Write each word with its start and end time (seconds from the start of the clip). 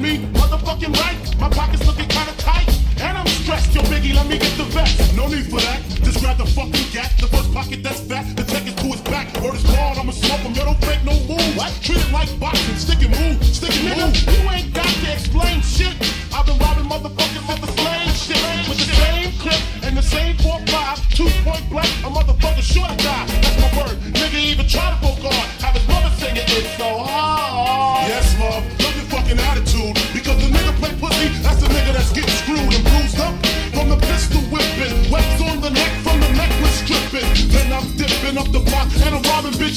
me, 0.00 0.18
motherfucking 0.34 0.94
right. 0.96 1.18
My 1.40 1.48
pockets 1.48 1.86
looking 1.86 2.08
kinda 2.08 2.32
tight, 2.38 2.68
and 3.00 3.18
I'm 3.18 3.26
stressed. 3.26 3.74
Yo, 3.74 3.82
Biggie, 3.82 4.14
let 4.14 4.26
me 4.26 4.38
get 4.38 4.56
the 4.56 4.64
vest. 4.64 5.14
No 5.16 5.28
need 5.28 5.46
for 5.46 5.60
that. 5.60 5.80
Just 6.02 6.20
grab 6.20 6.38
the 6.38 6.46
fucking 6.46 6.88
gat, 6.92 7.12
the 7.18 7.26
first 7.26 7.52
pocket 7.52 7.82
that's 7.82 8.00
fat. 8.00 8.24
The 8.36 8.44
check 8.44 8.64
to 8.64 8.86
his 8.86 9.00
back. 9.02 9.26
Word 9.42 9.54
is 9.54 9.62
gone. 9.64 9.98
I'ma 9.98 10.12
smoke 10.12 10.40
him. 10.40 10.52
Yo, 10.54 10.64
don't 10.64 10.80
fake 10.84 11.04
no 11.04 11.14
move. 11.26 11.38
Treat 11.82 11.98
it 11.98 12.12
like 12.12 12.30
boxing. 12.38 12.76
Stick 12.76 12.97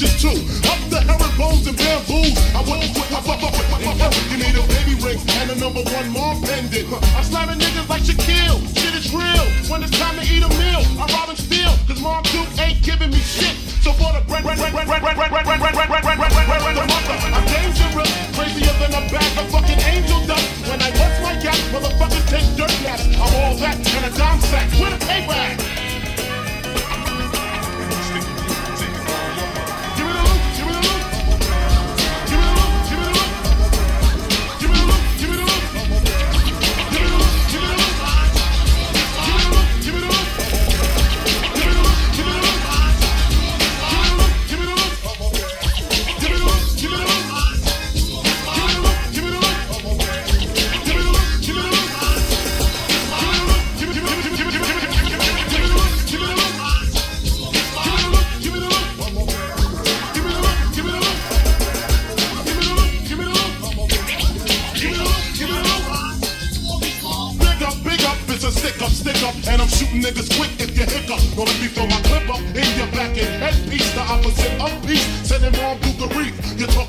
bitches 0.02 0.20
too. 0.20 0.38
Up 0.66 0.78
the 0.90 0.98
herring 1.06 1.36
bones 1.38 1.66
and 1.66 1.76
bamboos. 1.78 2.34
I 2.54 2.60
wouldn't 2.66 2.90
quit. 2.94 3.08
I, 3.12 3.20
I, 3.22 3.34
I, 3.38 3.92
I, 4.02 4.18
you 4.30 4.38
need 4.42 4.54
a 4.58 4.64
baby 4.66 4.94
ring 4.98 5.18
and 5.38 5.50
a 5.50 5.56
number 5.56 5.82
one 5.82 6.08
mom 6.10 6.42
pendant. 6.42 6.90
I'm 6.90 7.48
a 7.48 7.54
niggas 7.54 7.88
like 7.88 8.02
Shaquille. 8.02 8.58
Shit 8.74 8.94
is 8.94 9.14
real. 9.14 9.46
When 9.70 9.82
it's 9.82 9.94
time 9.98 10.16
to 10.18 10.24
eat 10.26 10.42
a 10.42 10.50
meal, 10.58 10.82
I 10.98 11.06
rob 11.14 11.30
and 11.30 11.38
steal. 11.38 11.70
Cause 11.86 12.00
mom 12.00 12.22
Duke 12.34 12.50
ain't 12.58 12.82
giving 12.82 13.10
me 13.10 13.18
shit. 13.18 13.54
So 13.82 13.92
for 13.92 14.10
the 14.12 14.22
bread, 14.26 14.42
bread, 14.42 14.58
bread, 14.58 14.72
bread, 14.72 14.86
bread, 14.86 15.02
bread, 15.02 15.16
bread, 15.16 15.30
bread, 15.30 15.50
bread, 15.50 15.74
bread, 15.74 16.02
bread, 16.02 16.02
bread, 16.02 16.22
bread, 16.22 16.62
bread, 16.62 16.74
bread, 16.74 17.34
I'm 17.34 17.46
dangerous, 17.46 18.10
crazier 18.34 18.74
than 18.78 18.92
a 18.94 19.02
bag 19.10 19.30
of 19.38 19.46
fucking 19.50 19.80
angel 19.90 20.20
dust. 20.26 20.46
When 20.66 20.80
I 20.82 20.90
bust 20.90 21.16
my 21.22 21.34
gap, 21.42 21.58
motherfuckers 21.74 22.26
take 22.30 22.46
dirt 22.54 22.74
naps. 22.82 23.06
I'm 23.06 23.32
all 23.42 23.54
that 23.58 23.76
and 23.78 24.04
a 24.06 24.10
dime 24.16 24.40
sack 24.40 24.70
with 24.78 24.94
a 24.94 25.00
payback. 25.06 25.61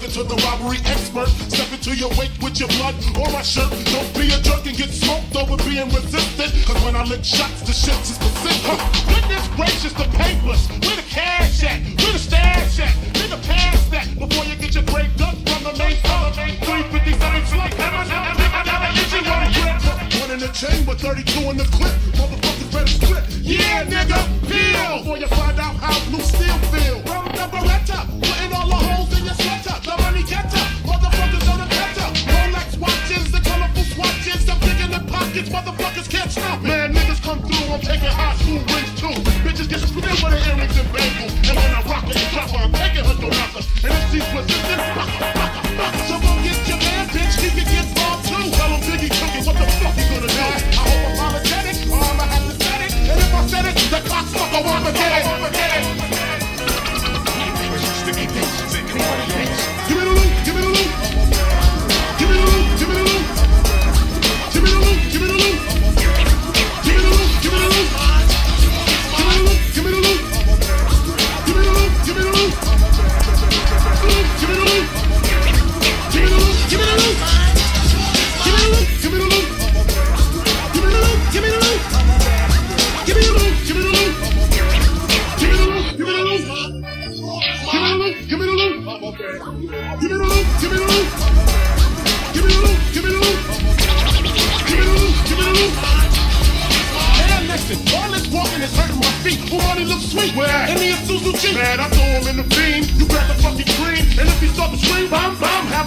into 0.04 0.24
the 0.24 0.36
robbery 0.44 0.78
expert. 0.86 1.30
Step 1.48 1.72
into 1.72 1.96
your 1.96 2.10
wake 2.20 2.36
with 2.44 2.60
your 2.60 2.68
blood 2.76 2.96
or 3.16 3.32
my 3.32 3.42
shirt. 3.42 3.72
Don't 3.88 4.12
be 4.14 4.28
a 4.36 4.40
jerk 4.44 4.66
and 4.68 4.76
get 4.76 4.92
smoked 4.92 5.36
over 5.36 5.56
being 5.64 5.88
resistant. 5.90 6.52
Cause 6.68 6.80
when 6.84 6.96
I 6.96 7.04
lick 7.04 7.24
shots, 7.24 7.64
the 7.64 7.72
shit 7.72 7.96
is 8.04 8.18
persistent. 8.20 8.80
witness 9.08 9.48
gracious, 9.56 9.94
the 9.94 10.08
papers. 10.20 10.68
Where 10.84 11.00
the 11.00 11.08
cash 11.08 11.64
at? 11.64 11.80
Where 12.04 12.12
the 12.12 12.20
stash 12.20 12.80
at? 12.80 12.92
Nigga, 13.16 13.40
pass 13.48 13.80
that 13.96 14.08
before 14.20 14.44
you 14.46 14.56
get 14.60 14.76
your 14.76 14.84
break 14.92 15.08
duck 15.16 15.36
from 15.48 15.64
the 15.64 15.74
main 15.80 15.96
color. 16.04 16.32
357 16.36 17.58
like 17.58 17.74
heaven. 17.80 18.04
One 20.20 20.32
in 20.32 20.40
the 20.40 20.52
chamber, 20.52 20.96
32 20.96 21.50
in 21.50 21.58
the 21.58 21.68
clip. 21.72 21.96
Motherfuckers 22.20 22.72
better 22.76 22.92
split. 22.92 23.24
Yeah, 23.40 23.86
nigga, 23.88 24.20
feel. 24.52 25.00
Before 25.00 25.18
you 25.18 25.28
find 25.28 25.60
out 25.60 25.76
how 25.80 25.96
blue 26.10 26.22
steel 26.22 26.58
feel. 26.76 26.98
Roll 27.08 27.24
the 27.32 27.48
beretta. 27.48 28.33
motherfuckers 35.54 36.10
can't 36.10 36.32
stop 36.32 36.62
me. 36.62 36.70
Man, 36.70 36.94
niggas 36.94 37.22
come 37.22 37.40
through, 37.46 37.74
I'm 37.74 37.80
taking 37.80 38.10
high 38.10 38.36
school 38.42 38.58
rings 38.74 38.94
too. 38.98 39.16
Bitches 39.46 39.70
get 39.70 39.80
screwed 39.86 40.06
with 40.06 40.22
their 40.22 40.42
earrings 40.50 40.78
and 40.78 40.90
bangles. 40.92 41.34
And 41.48 41.56
when 41.58 41.72
I 41.78 41.82
rock 41.86 42.06
it, 42.10 42.18
drop 42.34 42.50
her, 42.50 42.66
I'm 42.66 42.74
taking 42.74 42.93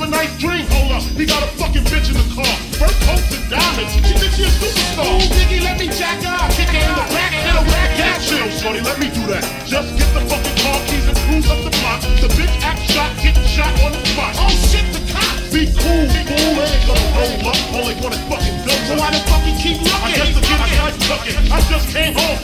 a 0.07 0.11
nice 0.11 0.33
dream. 0.39 0.65
Hold 0.71 0.93
up, 0.93 1.03
he 1.19 1.27
got 1.27 1.43
a 1.43 1.51
fucking 1.59 1.83
bitch 1.91 2.09
in 2.11 2.17
the 2.17 2.27
car. 2.35 2.55
First 2.79 2.99
hopes 3.07 3.31
and 3.35 3.45
diamonds. 3.51 3.93
She 4.07 4.15
thinks 4.15 4.37
she 4.39 4.45
a 4.47 4.51
superstar. 4.55 5.07
Ooh, 5.07 5.27
Biggie, 5.35 5.63
let 5.63 5.79
me 5.79 5.89
jack 5.91 6.23
up. 6.23 6.51
Kick 6.55 6.71
her 6.71 6.79
in 6.79 6.95
the 6.95 7.07
back, 7.11 7.33
in 7.35 7.55
the 7.59 7.65
back. 7.67 7.91
Yeah, 7.99 8.19
chill, 8.23 8.49
shorty, 8.55 8.81
let 8.81 8.99
me 8.99 9.11
do 9.11 9.23
that. 9.27 9.43
Just 9.67 9.91
get 9.99 10.09
the 10.15 10.23
fucking 10.31 10.57
car 10.63 10.79
keys 10.87 11.07
and 11.11 11.19
cruise 11.27 11.49
up 11.51 11.61
the 11.67 11.73
block. 11.83 12.01
The 12.23 12.31
bitch 12.39 12.55
act 12.63 12.83
shot, 12.87 13.11
getting 13.19 13.47
shot 13.51 13.73
on 13.83 13.93
the 13.93 14.03
spot. 14.07 14.33
Oh 14.39 14.51
shit, 14.71 14.87
the 14.95 15.03
cops. 15.11 15.51
Be 15.51 15.67
cool, 15.75 16.07
fool, 16.07 16.55
ain't 16.63 16.87
gonna 16.87 17.07
roll 17.19 17.51
up. 17.51 17.59
All 17.75 17.85
they 17.87 17.97
want 17.99 18.15
is 18.15 18.23
fucking 18.31 18.57
dope. 18.63 18.83
So 18.87 18.95
why 18.95 19.11
the 19.11 19.21
fucking 19.27 19.57
keep 19.59 19.79
looking? 19.83 20.07
I 20.07 20.11
guess 20.15 20.33
again, 20.39 20.61
I 20.63 20.69
like 20.87 20.99
tucking. 21.11 21.37
I 21.51 21.59
just 21.67 21.87
came 21.91 22.15
home 22.15 22.39